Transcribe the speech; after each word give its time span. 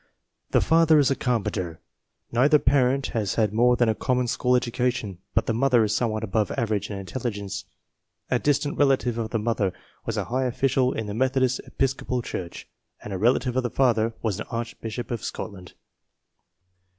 The 0.49 0.61
father 0.61 0.97
is 0.97 1.11
a 1.11 1.15
carpenter. 1.15 1.79
Neither 2.31 2.57
parent 2.57 3.05
has 3.13 3.35
had 3.35 3.53
more 3.53 3.75
than 3.75 3.87
a 3.87 3.93
common 3.93 4.25
school 4.25 4.55
education, 4.55 5.19
but 5.35 5.45
the 5.45 5.53
mother 5.53 5.83
is 5.83 5.95
somewhat 5.95 6.23
above 6.23 6.47
the 6.47 6.59
average 6.59 6.89
in 6.89 6.97
intelligence. 6.97 7.65
A 8.31 8.39
dis 8.39 8.57
tant 8.57 8.79
relative 8.79 9.19
of 9.19 9.29
the 9.29 9.37
mother 9.37 9.73
was 10.07 10.17
a 10.17 10.25
high 10.25 10.45
official 10.45 10.91
in 10.91 11.05
the 11.05 11.13
Methodist 11.13 11.61
Episcopal 11.67 12.23
Church, 12.23 12.67
and 13.03 13.13
a 13.13 13.19
relative 13.19 13.55
of 13.55 13.61
the 13.61 13.69
father 13.69 14.15
was 14.23 14.39
an 14.39 14.47
archbishop 14.49 15.11
of 15.11 15.23
Scotland. 15.23 15.73